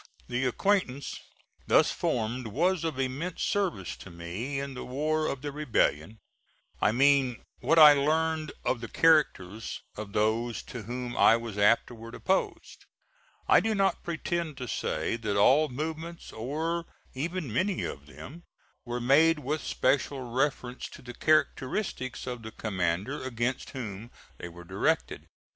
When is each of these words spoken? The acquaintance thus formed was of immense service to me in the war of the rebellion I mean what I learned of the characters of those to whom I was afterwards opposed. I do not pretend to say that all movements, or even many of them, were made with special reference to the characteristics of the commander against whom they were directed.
The 0.27 0.45
acquaintance 0.47 1.19
thus 1.67 1.91
formed 1.91 2.47
was 2.47 2.83
of 2.83 2.99
immense 2.99 3.43
service 3.43 3.95
to 3.97 4.09
me 4.09 4.59
in 4.59 4.73
the 4.73 4.83
war 4.83 5.27
of 5.27 5.43
the 5.43 5.51
rebellion 5.51 6.17
I 6.81 6.91
mean 6.91 7.43
what 7.59 7.77
I 7.77 7.93
learned 7.93 8.51
of 8.65 8.81
the 8.81 8.87
characters 8.87 9.79
of 9.95 10.13
those 10.13 10.63
to 10.63 10.81
whom 10.81 11.15
I 11.15 11.35
was 11.37 11.55
afterwards 11.59 12.17
opposed. 12.17 12.87
I 13.47 13.59
do 13.59 13.75
not 13.75 14.01
pretend 14.01 14.57
to 14.57 14.67
say 14.67 15.17
that 15.17 15.37
all 15.37 15.69
movements, 15.69 16.33
or 16.33 16.87
even 17.13 17.53
many 17.53 17.83
of 17.83 18.07
them, 18.07 18.41
were 18.83 18.99
made 18.99 19.37
with 19.37 19.61
special 19.61 20.23
reference 20.31 20.89
to 20.89 21.03
the 21.03 21.13
characteristics 21.13 22.25
of 22.25 22.41
the 22.41 22.49
commander 22.51 23.21
against 23.23 23.69
whom 23.69 24.09
they 24.39 24.49
were 24.49 24.63
directed. 24.63 25.27